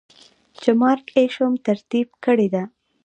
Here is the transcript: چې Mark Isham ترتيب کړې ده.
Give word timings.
چې 0.61 0.69
Mark 0.81 1.03
Isham 1.23 1.53
ترتيب 1.67 2.07
کړې 2.23 2.47
ده. 2.53 2.63